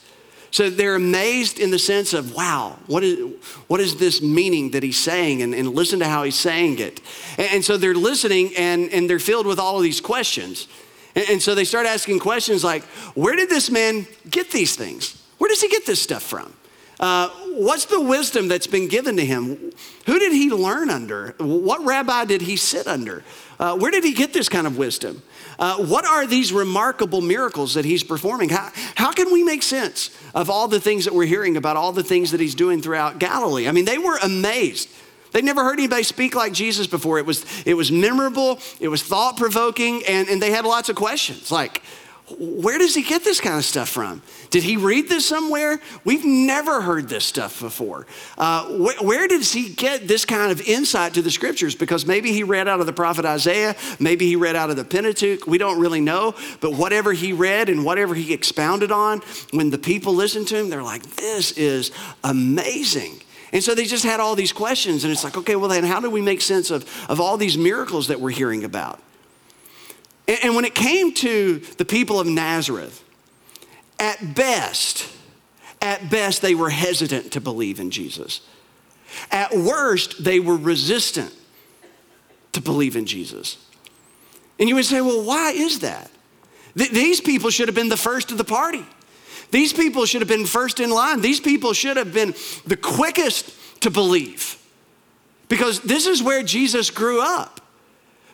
[0.52, 3.36] So they're amazed in the sense of, wow, what is,
[3.68, 5.42] what is this meaning that he's saying?
[5.42, 7.02] And, and listen to how he's saying it.
[7.38, 10.68] And, and so they're listening and, and they're filled with all of these questions.
[11.16, 12.84] And, and so they start asking questions like,
[13.16, 15.17] where did this man get these things?
[15.38, 16.54] Where does he get this stuff from?
[17.00, 19.72] Uh, what's the wisdom that's been given to him?
[20.08, 21.36] Who did he learn under?
[21.38, 23.24] What rabbi did he sit under?
[23.60, 25.22] Uh, where did he get this kind of wisdom?
[25.60, 28.50] Uh, what are these remarkable miracles that he's performing?
[28.50, 31.92] How, how can we make sense of all the things that we're hearing about all
[31.92, 33.68] the things that he's doing throughout Galilee?
[33.68, 34.90] I mean, they were amazed.
[35.32, 37.20] They'd never heard anybody speak like Jesus before.
[37.20, 40.96] It was, it was memorable, it was thought provoking, and, and they had lots of
[40.96, 41.84] questions like,
[42.30, 44.22] where does he get this kind of stuff from?
[44.50, 45.80] Did he read this somewhere?
[46.04, 48.06] We've never heard this stuff before.
[48.38, 51.74] Uh, wh- where does he get this kind of insight to the scriptures?
[51.74, 54.84] Because maybe he read out of the prophet Isaiah, maybe he read out of the
[54.84, 55.48] Pentateuch.
[55.48, 56.36] We don't really know.
[56.60, 60.70] But whatever he read and whatever he expounded on, when the people listened to him,
[60.70, 61.92] they're like, this is
[62.26, 63.22] amazing.
[63.54, 66.02] And so they just had all these questions, and it's like, okay, well, then how
[66.02, 69.00] do we make sense of, of all these miracles that we're hearing about?
[70.28, 73.04] And when it came to the people of Nazareth,
[74.00, 75.10] at best,
[75.82, 78.42] at best, they were hesitant to believe in Jesus.
[79.32, 81.34] At worst, they were resistant
[82.52, 83.58] to believe in Jesus.
[84.60, 86.12] And you would say, well, why is that?
[86.78, 88.86] Th- these people should have been the first of the party.
[89.52, 91.22] These people should have been first in line.
[91.22, 92.36] These people should have been
[92.66, 94.62] the quickest to believe.
[95.48, 97.62] Because this is where Jesus grew up.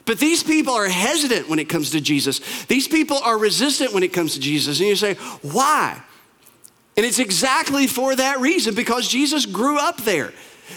[0.05, 2.65] But these people are hesitant when it comes to Jesus.
[2.65, 4.79] These people are resistant when it comes to Jesus.
[4.79, 6.01] And you say, why?
[6.97, 10.33] And it's exactly for that reason because Jesus grew up there.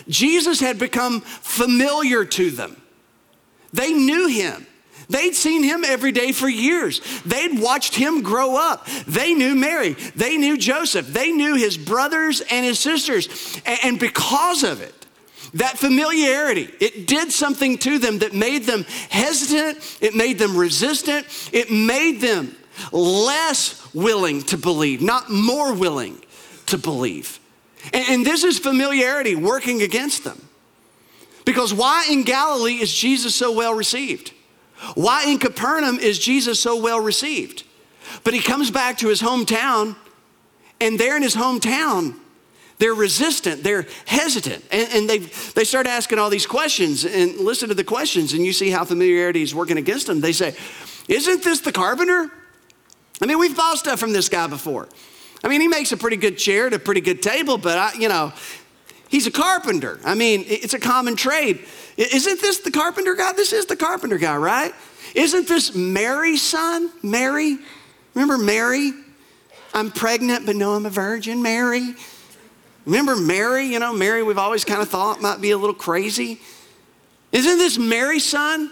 [0.08, 2.80] Jesus had become familiar to them.
[3.72, 4.66] They knew him.
[5.08, 7.00] They'd seen him every day for years.
[7.24, 8.86] They'd watched him grow up.
[9.06, 9.92] They knew Mary.
[9.92, 11.06] They knew Joseph.
[11.06, 13.60] They knew his brothers and his sisters.
[13.64, 14.94] And because of it,
[15.56, 21.26] that familiarity, it did something to them that made them hesitant, it made them resistant,
[21.52, 22.54] it made them
[22.92, 26.22] less willing to believe, not more willing
[26.66, 27.40] to believe.
[27.92, 30.40] And, and this is familiarity working against them.
[31.44, 34.32] Because why in Galilee is Jesus so well received?
[34.94, 37.62] Why in Capernaum is Jesus so well received?
[38.24, 39.96] But he comes back to his hometown,
[40.80, 42.16] and there in his hometown,
[42.78, 47.04] they're resistant, they're hesitant, and, and they, they start asking all these questions.
[47.04, 50.20] And listen to the questions, and you see how familiarity is working against them.
[50.20, 50.54] They say,
[51.08, 52.30] Isn't this the carpenter?
[53.22, 54.88] I mean, we've bought stuff from this guy before.
[55.42, 57.92] I mean, he makes a pretty good chair to a pretty good table, but I,
[57.98, 58.32] you know,
[59.08, 59.98] he's a carpenter.
[60.04, 61.64] I mean, it's a common trade.
[61.96, 63.32] Isn't this the carpenter guy?
[63.32, 64.74] This is the carpenter guy, right?
[65.14, 66.90] Isn't this Mary's son?
[67.02, 67.58] Mary?
[68.14, 68.92] Remember Mary?
[69.72, 71.94] I'm pregnant, but no, I'm a virgin, Mary.
[72.86, 73.66] Remember Mary?
[73.66, 76.40] You know, Mary, we've always kind of thought might be a little crazy.
[77.32, 78.70] Isn't this Mary's son?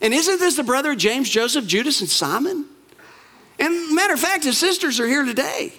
[0.00, 2.66] And isn't this the brother of James, Joseph, Judas, and Simon?
[3.58, 5.72] And matter of fact, his sisters are here today.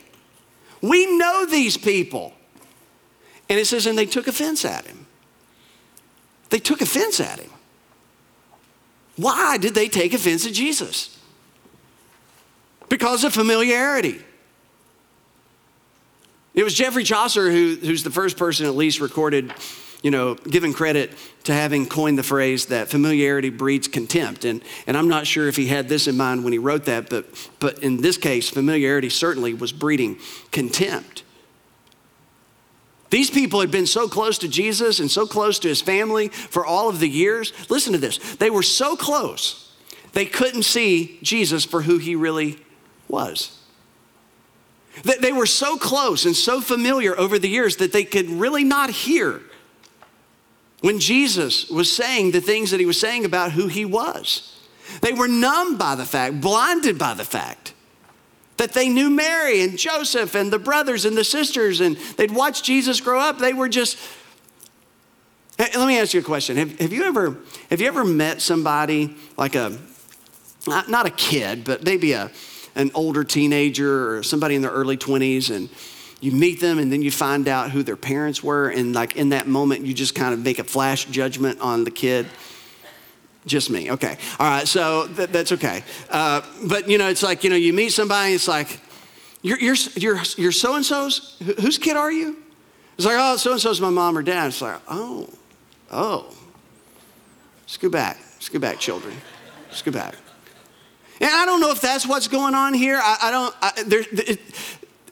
[0.81, 2.33] We know these people.
[3.47, 5.05] And it says, and they took offense at him.
[6.49, 7.49] They took offense at him.
[9.15, 11.17] Why did they take offense at Jesus?
[12.89, 14.21] Because of familiarity.
[16.59, 19.53] It was Geoffrey Chaucer who, who's the first person at least recorded,
[20.03, 21.13] you know, given credit
[21.45, 24.43] to having coined the phrase that familiarity breeds contempt.
[24.43, 27.09] And, and I'm not sure if he had this in mind when he wrote that,
[27.09, 27.27] but,
[27.61, 30.17] but in this case, familiarity certainly was breeding
[30.51, 31.23] contempt.
[33.09, 36.65] These people had been so close to Jesus and so close to his family for
[36.65, 37.53] all of the years.
[37.69, 38.17] Listen to this.
[38.35, 39.73] They were so close,
[40.11, 42.57] they couldn't see Jesus for who he really
[43.07, 43.58] was.
[45.03, 48.89] They were so close and so familiar over the years that they could really not
[48.89, 49.41] hear
[50.81, 54.55] when Jesus was saying the things that he was saying about who he was.
[55.01, 57.73] They were numbed by the fact, blinded by the fact
[58.57, 62.65] that they knew Mary and Joseph and the brothers and the sisters, and they'd watched
[62.65, 63.39] Jesus grow up.
[63.39, 63.97] They were just.
[65.57, 66.55] Let me ask you a question.
[66.57, 67.37] Have, have you ever
[67.69, 69.77] have you ever met somebody like a
[70.67, 72.31] not a kid, but maybe a
[72.79, 75.69] an older teenager or somebody in their early 20s and
[76.21, 79.29] you meet them and then you find out who their parents were and like in
[79.29, 82.25] that moment you just kind of make a flash judgment on the kid
[83.45, 83.91] just me.
[83.91, 84.17] Okay.
[84.39, 84.67] All right.
[84.67, 85.83] So th- that's okay.
[86.09, 88.33] Uh, but you know, it's like you know, you meet somebody.
[88.33, 88.79] It's like
[89.41, 91.37] you're you're you're, you're so and so's.
[91.59, 92.37] Whose kid are you?
[92.97, 94.47] It's like oh, so and so's my mom or dad.
[94.47, 95.29] It's like oh,
[95.91, 96.35] oh.
[97.65, 98.17] Scoot back.
[98.39, 99.15] Scoot back, children.
[99.71, 100.15] Scoot back.
[101.19, 102.99] And I don't know if that's what's going on here.
[103.01, 103.55] I, I don't.
[103.61, 104.39] I, there, it,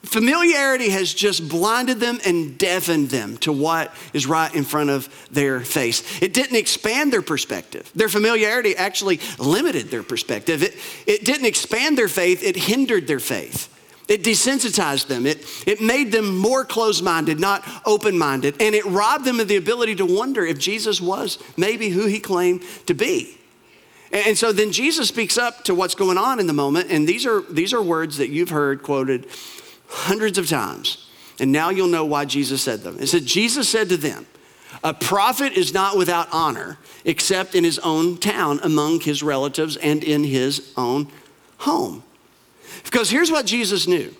[0.08, 5.28] Familiarity has just blinded them and deafened them to what is right in front of
[5.30, 6.22] their face.
[6.22, 7.90] It didn't expand their perspective.
[7.94, 10.62] Their familiarity actually limited their perspective.
[10.62, 13.74] It, it didn't expand their faith, it hindered their faith.
[14.08, 15.26] It desensitized them.
[15.26, 18.62] It, it made them more closed minded, not open minded.
[18.62, 22.18] And it robbed them of the ability to wonder if Jesus was maybe who he
[22.18, 23.37] claimed to be.
[24.10, 26.90] And so then Jesus speaks up to what's going on in the moment.
[26.90, 29.26] And these are, these are words that you've heard quoted
[29.88, 31.08] hundreds of times.
[31.40, 32.98] And now you'll know why Jesus said them.
[32.98, 34.26] It said, Jesus said to them,
[34.82, 40.02] A prophet is not without honor except in his own town, among his relatives, and
[40.02, 41.08] in his own
[41.58, 42.02] home.
[42.84, 44.14] Because here's what Jesus knew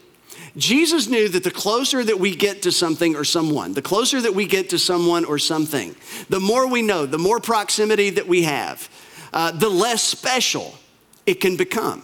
[0.56, 4.34] Jesus knew that the closer that we get to something or someone, the closer that
[4.34, 5.94] we get to someone or something,
[6.28, 8.88] the more we know, the more proximity that we have,
[9.32, 10.74] uh, the less special
[11.26, 12.02] it can become.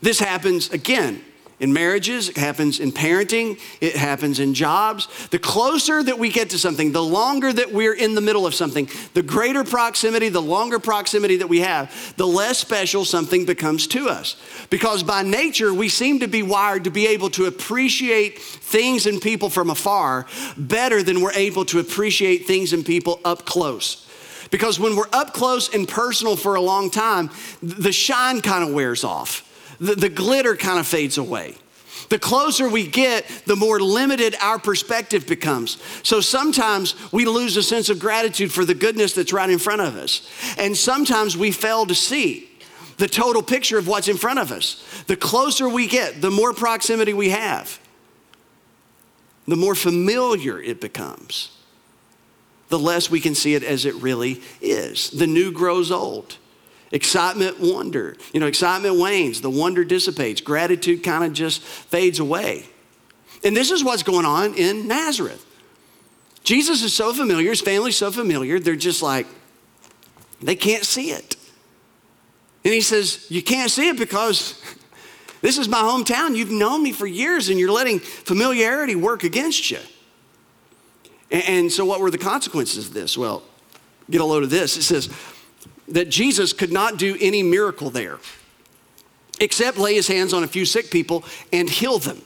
[0.00, 1.22] This happens again
[1.60, 5.08] in marriages, it happens in parenting, it happens in jobs.
[5.28, 8.54] The closer that we get to something, the longer that we're in the middle of
[8.54, 13.86] something, the greater proximity, the longer proximity that we have, the less special something becomes
[13.88, 14.36] to us.
[14.68, 19.22] Because by nature, we seem to be wired to be able to appreciate things and
[19.22, 24.04] people from afar better than we're able to appreciate things and people up close.
[24.54, 27.28] Because when we're up close and personal for a long time,
[27.60, 31.56] the shine kind of wears off the, the glitter kind of fades away.
[32.08, 35.82] The closer we get, the more limited our perspective becomes.
[36.04, 39.80] So sometimes we lose a sense of gratitude for the goodness that's right in front
[39.80, 40.30] of us.
[40.56, 42.48] And sometimes we fail to see
[42.98, 45.02] the total picture of what's in front of us.
[45.08, 47.80] The closer we get, the more proximity we have,
[49.48, 51.50] the more familiar it becomes,
[52.74, 55.10] the less we can see it as it really is.
[55.10, 56.38] The new grows old.
[56.90, 58.16] Excitement, wonder.
[58.32, 62.66] You know, excitement wanes, the wonder dissipates, gratitude kind of just fades away.
[63.44, 65.46] And this is what's going on in Nazareth.
[66.42, 69.28] Jesus is so familiar, his family's so familiar, they're just like,
[70.42, 71.36] they can't see it.
[72.64, 74.60] And he says, You can't see it because
[75.42, 76.34] this is my hometown.
[76.34, 79.78] You've known me for years and you're letting familiarity work against you.
[81.30, 83.18] And, so, what were the consequences of this?
[83.18, 83.42] Well,
[84.10, 84.76] get a load of this.
[84.76, 85.08] It says,
[85.88, 88.18] that Jesus could not do any miracle there
[89.40, 92.22] except lay his hands on a few sick people and heal them.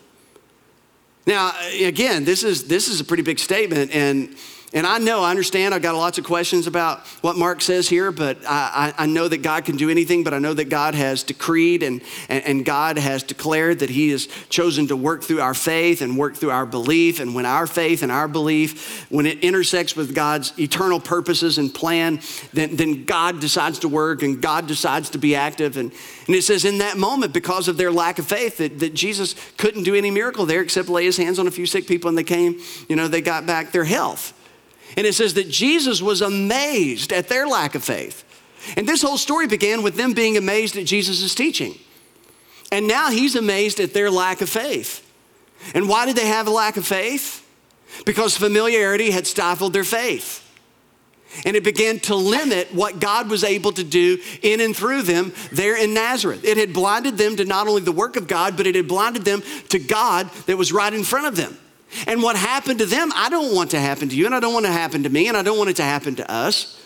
[1.27, 4.35] Now, again, this is, this is a pretty big statement, and
[4.75, 8.13] and I know, I understand, I've got lots of questions about what Mark says here,
[8.13, 11.23] but I, I, know that God can do anything, but I know that God has
[11.23, 15.55] decreed and, and, and, God has declared that He has chosen to work through our
[15.55, 17.19] faith and work through our belief.
[17.19, 21.73] And when our faith and our belief, when it intersects with God's eternal purposes and
[21.73, 22.21] plan,
[22.53, 25.79] then, then God decides to work and God decides to be active.
[25.79, 25.93] And,
[26.27, 29.35] and it says, in that moment, because of their lack of faith, that, that Jesus
[29.57, 32.19] couldn't do any miracle there except lay His hands on a few sick people and
[32.19, 34.35] they came, you know, they got back their health.
[34.97, 38.25] And it says that Jesus was amazed at their lack of faith.
[38.77, 41.75] And this whole story began with them being amazed at Jesus' teaching.
[42.71, 45.05] And now he's amazed at their lack of faith.
[45.75, 47.45] And why did they have a lack of faith?
[48.05, 50.45] Because familiarity had stifled their faith.
[51.45, 55.33] And it began to limit what God was able to do in and through them
[55.53, 56.45] there in Nazareth.
[56.45, 59.25] It had blinded them to not only the work of God, but it had blinded
[59.25, 61.57] them to God that was right in front of them.
[62.07, 64.55] And what happened to them, I don't want to happen to you, and I don't
[64.55, 66.83] want to happen to me, and I don't want it to happen to us.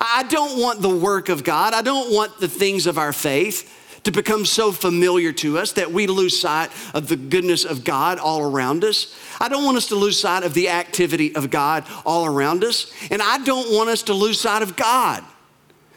[0.00, 3.78] I don't want the work of God, I don't want the things of our faith
[4.04, 8.18] to become so familiar to us that we lose sight of the goodness of God
[8.18, 9.16] all around us.
[9.40, 12.92] I don't want us to lose sight of the activity of God all around us.
[13.10, 15.22] And I don't want us to lose sight of God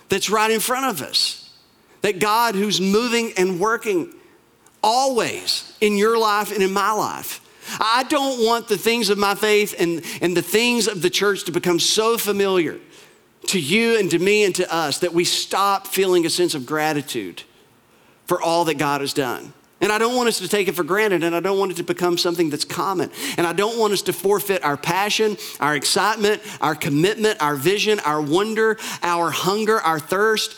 [0.10, 1.50] that's right in front of us.
[2.02, 4.14] That God who's moving and working
[4.84, 7.42] always in your life and in my life.
[7.80, 11.44] I don't want the things of my faith and, and the things of the church
[11.46, 12.80] to become so familiar
[13.48, 16.66] to you and to me and to us that we stop feeling a sense of
[16.66, 17.44] gratitude
[18.26, 19.54] for all that God has done.
[19.82, 21.78] And I don't want us to take it for granted, and I don't want it
[21.78, 23.12] to become something that's common.
[23.38, 28.00] And I don't want us to forfeit our passion, our excitement, our commitment, our vision,
[28.00, 30.58] our wonder, our hunger, our thirst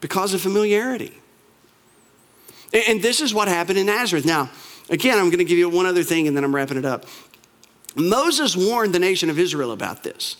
[0.00, 1.12] because of familiarity.
[2.72, 4.24] And this is what happened in Nazareth.
[4.24, 4.50] Now,
[4.88, 7.06] Again, I'm going to give you one other thing and then I'm wrapping it up.
[7.94, 10.36] Moses warned the nation of Israel about this.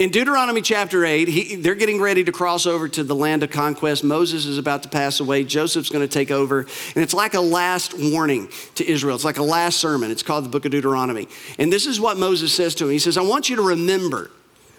[0.00, 3.50] In Deuteronomy chapter 8, he, they're getting ready to cross over to the land of
[3.52, 4.02] conquest.
[4.02, 5.44] Moses is about to pass away.
[5.44, 6.60] Joshua's going to take over.
[6.60, 9.14] And it's like a last warning to Israel.
[9.14, 10.10] It's like a last sermon.
[10.10, 11.28] It's called the book of Deuteronomy.
[11.60, 14.32] And this is what Moses says to him He says, I want you to remember.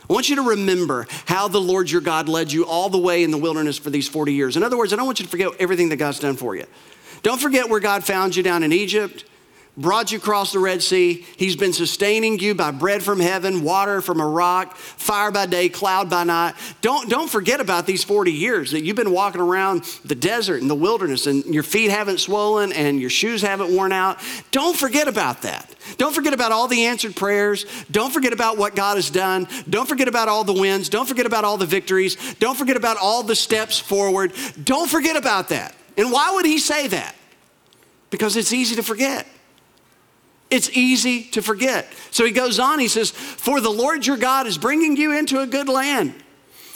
[0.09, 3.23] I want you to remember how the Lord your God led you all the way
[3.23, 4.57] in the wilderness for these 40 years.
[4.57, 6.65] In other words, I don't want you to forget everything that God's done for you.
[7.25, 9.25] Don't forget where God found you down in Egypt,
[9.75, 11.25] brought you across the Red Sea.
[11.37, 15.67] He's been sustaining you by bread from heaven, water from a rock, fire by day,
[15.69, 16.53] cloud by night.
[16.81, 20.69] Don't, don't forget about these 40 years that you've been walking around the desert and
[20.69, 24.19] the wilderness and your feet haven't swollen and your shoes haven't worn out.
[24.51, 25.67] Don't forget about that.
[25.97, 27.65] Don't forget about all the answered prayers.
[27.89, 29.47] Don't forget about what God has done.
[29.67, 30.89] Don't forget about all the wins.
[30.89, 32.35] Don't forget about all the victories.
[32.35, 34.31] Don't forget about all the steps forward.
[34.63, 35.73] Don't forget about that.
[35.97, 37.15] And why would he say that?
[38.09, 39.27] Because it's easy to forget.
[40.51, 41.87] It's easy to forget.
[42.11, 45.41] So he goes on, he says, For the Lord your God is bringing you into
[45.41, 46.13] a good land,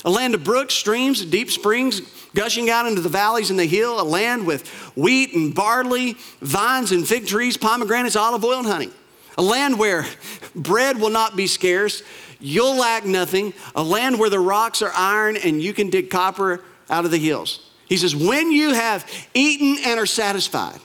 [0.03, 2.01] a land of brooks, streams, deep springs
[2.34, 6.91] gushing out into the valleys and the hill, a land with wheat and barley, vines
[6.91, 8.91] and fig trees, pomegranates, olive oil, and honey.
[9.38, 10.05] A land where
[10.55, 12.03] bread will not be scarce,
[12.39, 16.63] you'll lack nothing, a land where the rocks are iron and you can dig copper
[16.89, 17.68] out of the hills.
[17.89, 20.80] He says, when you have eaten and are satisfied,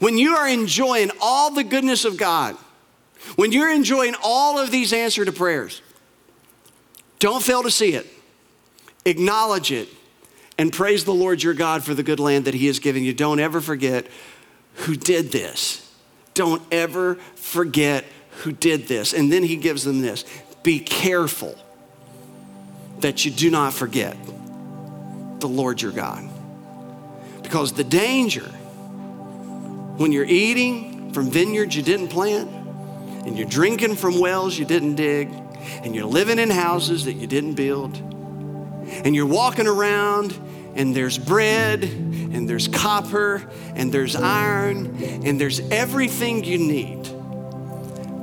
[0.00, 2.56] when you are enjoying all the goodness of God,
[3.36, 5.80] when you're enjoying all of these answer to prayers,
[7.20, 8.06] don't fail to see it.
[9.04, 9.88] Acknowledge it
[10.58, 13.14] and praise the Lord your God for the good land that He has given you.
[13.14, 14.08] Don't ever forget
[14.74, 15.88] who did this.
[16.34, 18.04] Don't ever forget
[18.38, 19.12] who did this.
[19.12, 20.24] And then He gives them this
[20.64, 21.56] be careful
[22.98, 24.16] that you do not forget
[25.42, 26.28] the Lord your God.
[27.42, 28.48] Because the danger
[29.98, 32.50] when you're eating from vineyards you didn't plant,
[33.26, 35.30] and you're drinking from wells you didn't dig,
[35.84, 37.94] and you're living in houses that you didn't build,
[39.04, 40.36] and you're walking around
[40.74, 47.02] and there's bread and there's copper and there's iron and there's everything you need.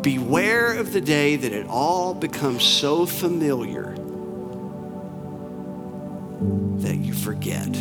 [0.01, 3.95] Beware of the day that it all becomes so familiar
[6.81, 7.71] that you forget.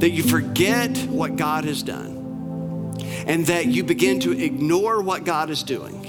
[0.00, 2.14] That you forget what God has done.
[3.26, 6.06] And that you begin to ignore what God is doing.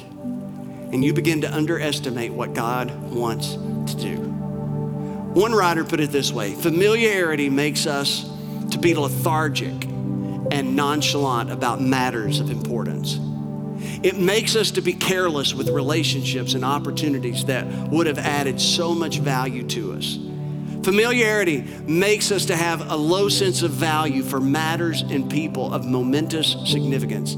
[0.91, 4.15] And you begin to underestimate what God wants to do.
[4.17, 8.29] One writer put it this way familiarity makes us
[8.71, 9.85] to be lethargic
[10.51, 13.19] and nonchalant about matters of importance.
[14.03, 18.93] it makes us to be careless with relationships and opportunities that would have added so
[18.93, 20.17] much value to us.
[20.87, 25.85] Familiarity makes us to have a low sense of value for matters and people of
[25.85, 27.35] momentous significance.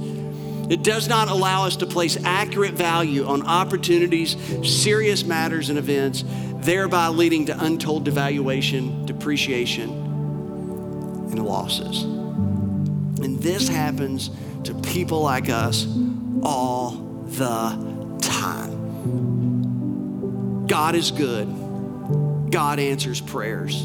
[0.71, 6.23] It does not allow us to place accurate value on opportunities, serious matters, and events,
[6.57, 12.03] thereby leading to untold devaluation, depreciation, and losses.
[12.03, 14.29] And this happens
[14.65, 15.87] to people like us
[16.43, 16.91] all
[17.29, 18.77] the time.
[20.67, 21.68] God is good.
[22.49, 23.83] God answers prayers.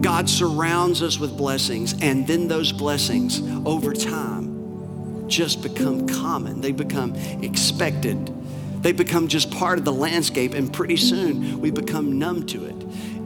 [0.00, 6.60] God surrounds us with blessings, and then those blessings over time just become common.
[6.60, 8.32] They become expected.
[8.82, 12.76] They become just part of the landscape, and pretty soon we become numb to it.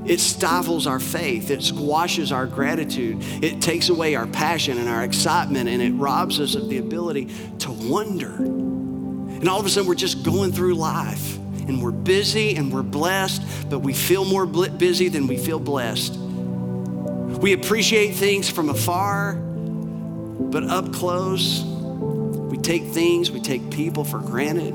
[0.05, 1.51] It stifles our faith.
[1.51, 3.19] It squashes our gratitude.
[3.43, 7.31] It takes away our passion and our excitement, and it robs us of the ability
[7.61, 8.35] to wonder.
[8.35, 11.39] And all of a sudden, we're just going through life
[11.69, 16.17] and we're busy and we're blessed, but we feel more busy than we feel blessed.
[16.17, 24.19] We appreciate things from afar, but up close, we take things, we take people for
[24.19, 24.75] granted.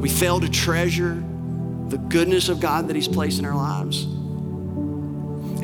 [0.00, 1.14] We fail to treasure
[1.88, 4.04] the goodness of God that He's placed in our lives.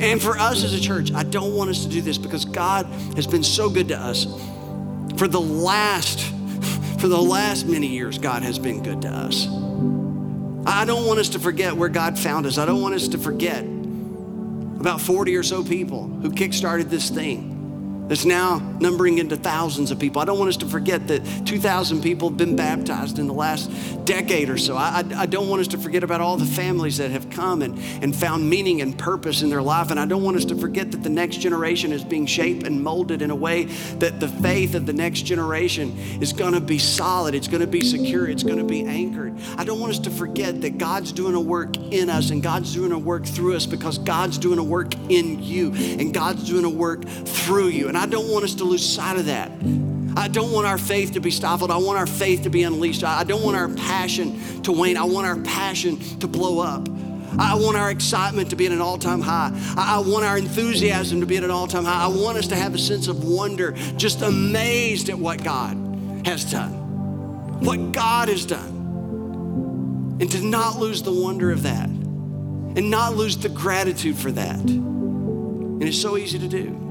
[0.01, 2.85] And for us as a church, I don't want us to do this because God
[3.15, 4.25] has been so good to us.
[5.17, 6.33] For the last,
[6.99, 9.47] for the last many years, God has been good to us.
[10.67, 12.57] I don't want us to forget where God found us.
[12.57, 17.58] I don't want us to forget about 40 or so people who kickstarted this thing
[18.09, 20.19] that's now numbering into thousands of people.
[20.19, 23.69] I don't want us to forget that 2,000 people have been baptized in the last
[24.03, 24.75] decade or so.
[24.75, 27.61] I, I, I, don't want us to forget about all the families that have come
[27.61, 29.91] and, and found meaning and purpose in their life.
[29.91, 32.83] And I don't want us to forget that the next generation is being shaped and
[32.83, 33.65] molded in a way
[33.99, 37.67] that the faith of the next generation is going to be solid, it's going to
[37.67, 39.37] be secure, it's going to be anchored.
[39.55, 42.73] I don't want us to forget that God's doing a work in us and God's
[42.73, 46.65] doing a work through us because God's doing a work in you and God's doing
[46.65, 47.87] a work through you.
[47.87, 49.51] And I don't want us to lose sight of that.
[50.15, 51.69] I don't want our faith to be stifled.
[51.69, 53.03] I want our faith to be unleashed.
[53.03, 54.95] I don't want our passion to wane.
[54.95, 56.87] I want our passion to blow up.
[57.37, 59.51] I want our excitement to be at an all time high.
[59.77, 62.05] I want our enthusiasm to be at an all time high.
[62.05, 65.75] I want us to have a sense of wonder, just amazed at what God
[66.25, 66.71] has done,
[67.59, 68.77] what God has done.
[70.21, 74.59] And to not lose the wonder of that and not lose the gratitude for that.
[74.59, 76.88] And it's so easy to do.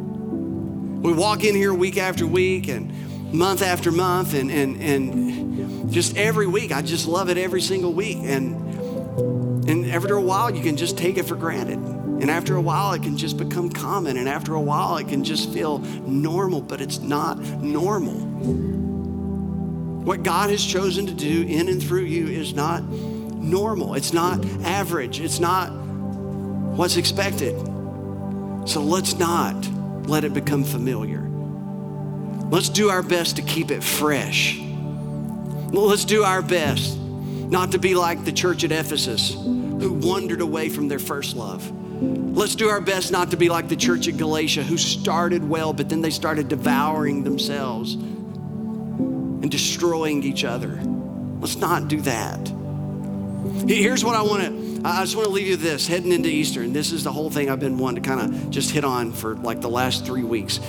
[1.01, 6.17] We walk in here week after week and month after month and, and, and just
[6.17, 6.73] every week.
[6.73, 8.19] I just love it every single week.
[8.21, 8.57] And,
[9.69, 11.79] and after a while, you can just take it for granted.
[11.79, 14.17] And after a while, it can just become common.
[14.17, 18.17] And after a while, it can just feel normal, but it's not normal.
[20.05, 23.95] What God has chosen to do in and through you is not normal.
[23.95, 25.21] It's not average.
[25.21, 27.55] It's not what's expected.
[28.67, 29.55] So let's not
[30.09, 31.29] let it become familiar.
[32.51, 34.59] Let's do our best to keep it fresh.
[34.59, 40.69] Let's do our best not to be like the church at Ephesus who wandered away
[40.69, 41.71] from their first love.
[42.01, 45.73] Let's do our best not to be like the church at Galatia who started well,
[45.73, 50.81] but then they started devouring themselves and destroying each other.
[51.41, 52.49] Let's not do that.
[53.67, 56.62] Here's what I want to I just want to leave you this heading into Easter,
[56.62, 59.12] and this is the whole thing I've been wanting to kind of just hit on
[59.12, 60.61] for like the last three weeks.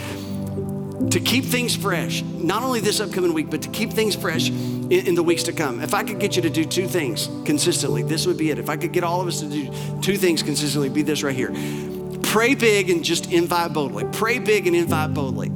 [1.12, 4.92] To keep things fresh, not only this upcoming week, but to keep things fresh in,
[4.92, 5.82] in, the weeks to come.
[5.82, 8.60] If I could get you to do two things consistently, this would be it.
[8.60, 11.36] If I could get all of us to do two things consistently, be this right
[11.36, 11.54] here.
[12.24, 14.06] Pray big and just invite boldly.
[14.12, 15.52] Pray big and invite boldly.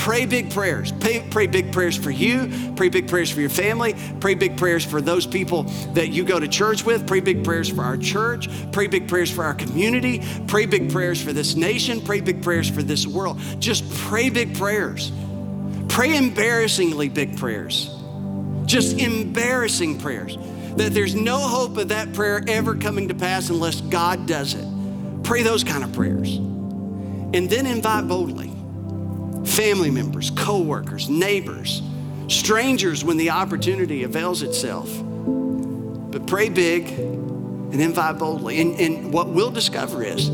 [0.00, 0.92] Pray big prayers.
[0.92, 2.72] Pray, pray, big prayers for you.
[2.74, 3.94] Pray big prayers for your family.
[4.18, 7.06] Pray big prayers for those people that you go to church with.
[7.06, 8.48] Pray big prayers for our church.
[8.72, 10.22] Pray big prayers for our community.
[10.46, 12.00] Pray big prayers for this nation.
[12.00, 13.38] Pray big prayers for this world.
[13.58, 15.12] Just pray big prayers.
[15.90, 17.94] Pray embarrassingly big prayers.
[18.64, 20.38] Just embarrassing prayers.
[20.76, 24.66] That there's no hope of that prayer ever coming to pass unless God does it.
[25.24, 26.36] Pray those kind of prayers.
[26.36, 28.49] And then invite boldly
[29.44, 31.82] family members, coworkers, neighbors,
[32.28, 34.88] strangers when the opportunity avails itself.
[35.02, 38.60] But pray big and invite boldly.
[38.60, 40.30] And, and what we'll discover is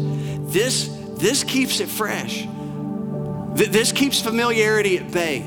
[0.52, 0.88] this,
[1.18, 2.46] this keeps it fresh.
[3.54, 5.40] This keeps familiarity at bay.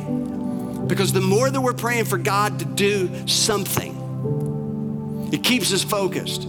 [0.87, 6.47] Because the more that we're praying for God to do something, it keeps us focused.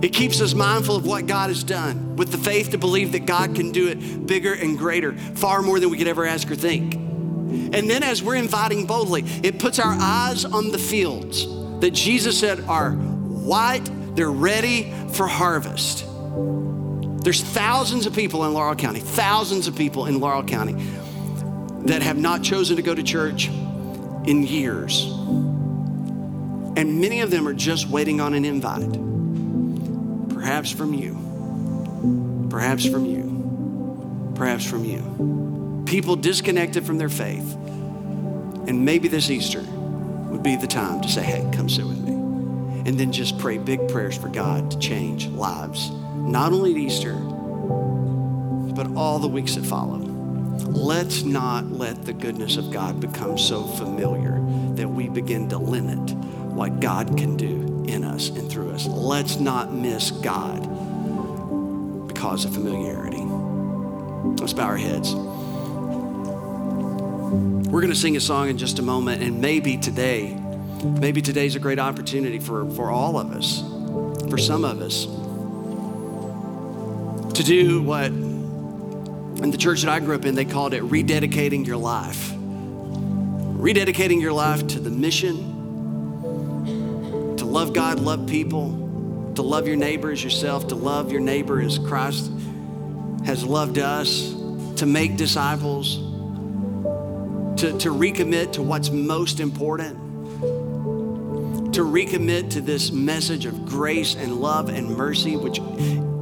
[0.00, 3.26] It keeps us mindful of what God has done with the faith to believe that
[3.26, 6.54] God can do it bigger and greater, far more than we could ever ask or
[6.54, 6.94] think.
[6.94, 11.46] And then as we're inviting boldly, it puts our eyes on the fields
[11.80, 16.04] that Jesus said are white, they're ready for harvest.
[17.24, 20.74] There's thousands of people in Laurel County, thousands of people in Laurel County
[21.86, 25.06] that have not chosen to go to church in years.
[26.76, 29.07] And many of them are just waiting on an invite.
[30.38, 32.46] Perhaps from you.
[32.48, 34.32] Perhaps from you.
[34.36, 35.82] Perhaps from you.
[35.84, 37.54] People disconnected from their faith.
[38.68, 39.62] And maybe this Easter
[40.30, 42.12] would be the time to say, hey, come sit with me.
[42.88, 47.14] And then just pray big prayers for God to change lives, not only at Easter,
[47.14, 49.98] but all the weeks that follow.
[50.68, 54.40] Let's not let the goodness of God become so familiar
[54.76, 56.12] that we begin to limit
[56.54, 58.86] what God can do in us and through us.
[58.86, 60.62] Let's not miss God
[62.08, 63.22] because of familiarity.
[64.40, 65.14] Let's bow our heads.
[67.68, 70.34] We're going to sing a song in just a moment, and maybe today,
[70.82, 73.60] maybe today's a great opportunity for, for all of us,
[74.30, 75.04] for some of us,
[77.34, 78.10] to do what
[79.42, 82.32] in the church that I grew up in, they called it rededicating your life.
[82.32, 85.47] Rededicating your life to the mission,
[87.48, 91.78] love God, love people, to love your neighbor as yourself, to love your neighbor as
[91.78, 92.30] Christ
[93.24, 94.32] has loved us,
[94.76, 95.96] to make disciples,
[97.60, 99.96] to, to recommit to what's most important,
[101.74, 105.58] to recommit to this message of grace and love and mercy, which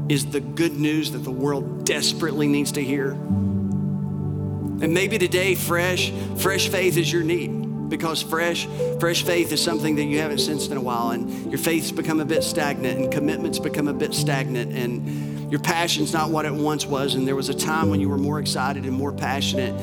[0.09, 3.11] is the good news that the world desperately needs to hear.
[3.11, 7.56] And maybe today, fresh, fresh faith is your need
[7.89, 8.67] because fresh,
[9.01, 12.21] fresh faith is something that you haven't sensed in a while, and your faith's become
[12.21, 16.53] a bit stagnant, and commitment's become a bit stagnant, and your passion's not what it
[16.53, 17.15] once was.
[17.15, 19.75] And there was a time when you were more excited and more passionate.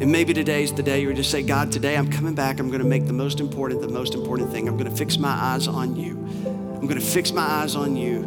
[0.00, 2.58] And maybe today's the day you just say, God, today I'm coming back.
[2.60, 4.68] I'm going to make the most important, the most important thing.
[4.68, 6.12] I'm going to fix my eyes on you.
[6.12, 8.22] I'm going to fix my eyes on you.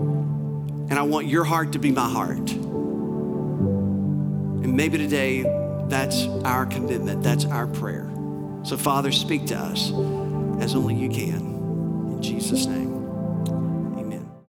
[0.89, 2.51] And I want your heart to be my heart.
[4.63, 5.41] And maybe today
[5.87, 8.12] that's our commitment, that's our prayer.
[8.63, 9.91] So, Father, speak to us
[10.61, 11.41] as only you can.
[12.13, 12.92] In Jesus' name.